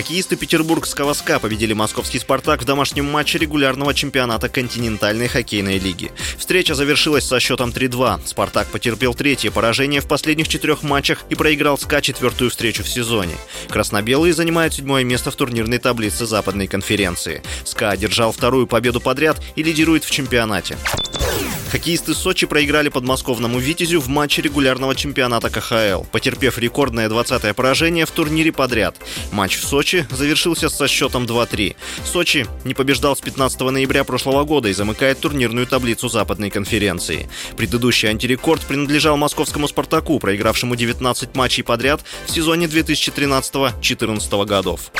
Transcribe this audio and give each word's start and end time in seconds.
Хоккеисты 0.00 0.34
петербургского 0.34 1.12
СКА 1.12 1.38
победили 1.38 1.74
московский 1.74 2.18
«Спартак» 2.18 2.62
в 2.62 2.64
домашнем 2.64 3.04
матче 3.04 3.36
регулярного 3.36 3.92
чемпионата 3.92 4.48
континентальной 4.48 5.28
хоккейной 5.28 5.78
лиги. 5.78 6.10
Встреча 6.38 6.74
завершилась 6.74 7.26
со 7.26 7.38
счетом 7.38 7.68
3-2. 7.68 8.26
«Спартак» 8.26 8.68
потерпел 8.68 9.12
третье 9.12 9.50
поражение 9.50 10.00
в 10.00 10.08
последних 10.08 10.48
четырех 10.48 10.82
матчах 10.82 11.26
и 11.28 11.34
проиграл 11.34 11.76
СКА 11.76 12.00
четвертую 12.00 12.48
встречу 12.48 12.82
в 12.82 12.88
сезоне. 12.88 13.34
Красно-белые 13.68 14.32
занимают 14.32 14.72
седьмое 14.72 15.04
место 15.04 15.30
в 15.30 15.36
турнирной 15.36 15.76
таблице 15.76 16.24
Западной 16.24 16.66
конференции. 16.66 17.42
СКА 17.66 17.90
одержал 17.90 18.32
вторую 18.32 18.66
победу 18.66 19.02
подряд 19.02 19.38
и 19.54 19.62
лидирует 19.62 20.04
в 20.04 20.10
чемпионате. 20.10 20.78
Хоккеисты 21.70 22.14
Сочи 22.14 22.46
проиграли 22.46 22.88
подмосковному 22.88 23.60
«Витязю» 23.60 24.00
в 24.00 24.08
матче 24.08 24.42
регулярного 24.42 24.96
чемпионата 24.96 25.50
КХЛ, 25.50 26.02
потерпев 26.10 26.58
рекордное 26.58 27.08
20-е 27.08 27.54
поражение 27.54 28.06
в 28.06 28.10
турнире 28.10 28.50
подряд. 28.50 28.96
Матч 29.30 29.56
в 29.56 29.64
Сочи 29.64 30.04
завершился 30.10 30.68
со 30.68 30.88
счетом 30.88 31.26
2-3. 31.26 31.76
Сочи 32.04 32.46
не 32.64 32.74
побеждал 32.74 33.16
с 33.16 33.20
15 33.20 33.60
ноября 33.60 34.02
прошлого 34.02 34.42
года 34.42 34.68
и 34.68 34.72
замыкает 34.72 35.20
турнирную 35.20 35.66
таблицу 35.66 36.08
Западной 36.08 36.50
конференции. 36.50 37.28
Предыдущий 37.56 38.08
антирекорд 38.08 38.62
принадлежал 38.62 39.16
московскому 39.16 39.68
«Спартаку», 39.68 40.18
проигравшему 40.18 40.74
19 40.74 41.36
матчей 41.36 41.62
подряд 41.62 42.02
в 42.26 42.30
сезоне 42.32 42.66
2013-2014 42.66 44.44
годов. 44.44 44.90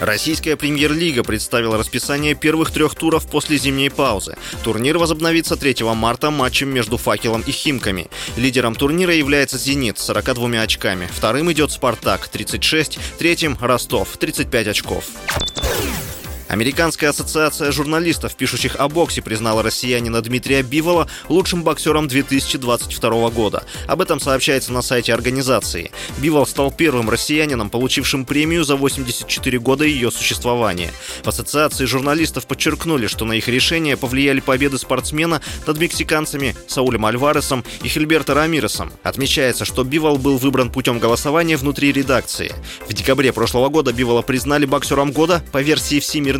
Российская 0.00 0.56
премьер-лига 0.56 1.22
представила 1.22 1.76
расписание 1.76 2.34
первых 2.34 2.70
трех 2.70 2.94
туров 2.94 3.26
после 3.26 3.58
зимней 3.58 3.90
паузы. 3.90 4.36
Турнир 4.64 4.96
возобновится 4.96 5.56
3 5.56 5.76
марта 5.94 6.30
матчем 6.30 6.70
между 6.70 6.96
«Факелом» 6.96 7.42
и 7.42 7.52
«Химками». 7.52 8.08
Лидером 8.36 8.74
турнира 8.74 9.14
является 9.14 9.58
«Зенит» 9.58 9.98
с 9.98 10.04
42 10.06 10.62
очками. 10.62 11.06
Вторым 11.12 11.52
идет 11.52 11.70
«Спартак» 11.70 12.28
36, 12.28 12.98
третьим 13.18 13.58
«Ростов» 13.60 14.16
35 14.16 14.68
очков. 14.68 15.04
Американская 16.50 17.10
ассоциация 17.10 17.70
журналистов, 17.70 18.34
пишущих 18.34 18.74
о 18.74 18.88
боксе, 18.88 19.22
признала 19.22 19.62
россиянина 19.62 20.20
Дмитрия 20.20 20.64
Бивола 20.64 21.06
лучшим 21.28 21.62
боксером 21.62 22.08
2022 22.08 23.30
года. 23.30 23.62
Об 23.86 24.00
этом 24.00 24.18
сообщается 24.18 24.72
на 24.72 24.82
сайте 24.82 25.14
организации. 25.14 25.92
Бивол 26.18 26.44
стал 26.48 26.72
первым 26.72 27.08
россиянином, 27.08 27.70
получившим 27.70 28.24
премию 28.24 28.64
за 28.64 28.74
84 28.74 29.60
года 29.60 29.84
ее 29.84 30.10
существования. 30.10 30.90
В 31.22 31.28
ассоциации 31.28 31.84
журналистов 31.84 32.48
подчеркнули, 32.48 33.06
что 33.06 33.24
на 33.24 33.34
их 33.34 33.46
решение 33.46 33.96
повлияли 33.96 34.40
победы 34.40 34.76
спортсмена 34.76 35.40
над 35.68 35.78
мексиканцами 35.78 36.56
Саулем 36.66 37.06
Альваресом 37.06 37.64
и 37.84 37.86
Хильберто 37.86 38.34
Рамиресом. 38.34 38.92
Отмечается, 39.04 39.64
что 39.64 39.84
Бивол 39.84 40.18
был 40.18 40.36
выбран 40.36 40.72
путем 40.72 40.98
голосования 40.98 41.56
внутри 41.56 41.92
редакции. 41.92 42.52
В 42.88 42.92
декабре 42.92 43.32
прошлого 43.32 43.68
года 43.68 43.92
Бивола 43.92 44.22
признали 44.22 44.66
боксером 44.66 45.12
года 45.12 45.44
по 45.52 45.62
версии 45.62 46.00
Всемирной 46.00 46.39